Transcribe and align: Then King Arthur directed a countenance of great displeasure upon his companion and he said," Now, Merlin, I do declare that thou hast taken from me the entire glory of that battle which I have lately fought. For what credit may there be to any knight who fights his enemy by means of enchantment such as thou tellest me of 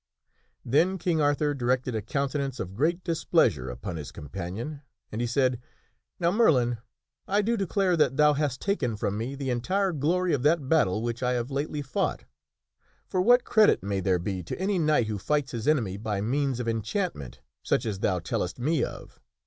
Then 0.65 0.97
King 0.97 1.21
Arthur 1.21 1.53
directed 1.53 1.93
a 1.93 2.01
countenance 2.01 2.59
of 2.59 2.73
great 2.73 3.03
displeasure 3.03 3.69
upon 3.69 3.97
his 3.97 4.11
companion 4.11 4.81
and 5.11 5.21
he 5.21 5.27
said," 5.27 5.61
Now, 6.19 6.31
Merlin, 6.31 6.79
I 7.27 7.43
do 7.43 7.55
declare 7.55 7.95
that 7.95 8.17
thou 8.17 8.33
hast 8.33 8.61
taken 8.61 8.97
from 8.97 9.15
me 9.15 9.35
the 9.35 9.51
entire 9.51 9.91
glory 9.91 10.33
of 10.33 10.41
that 10.41 10.67
battle 10.67 11.03
which 11.03 11.21
I 11.21 11.33
have 11.33 11.51
lately 11.51 11.83
fought. 11.83 12.23
For 13.05 13.21
what 13.21 13.43
credit 13.43 13.83
may 13.83 13.99
there 13.99 14.17
be 14.17 14.41
to 14.41 14.59
any 14.59 14.79
knight 14.79 15.05
who 15.05 15.19
fights 15.19 15.51
his 15.51 15.67
enemy 15.67 15.97
by 15.97 16.19
means 16.19 16.59
of 16.59 16.67
enchantment 16.67 17.41
such 17.61 17.85
as 17.85 17.99
thou 17.99 18.17
tellest 18.17 18.57
me 18.57 18.83
of 18.83 19.19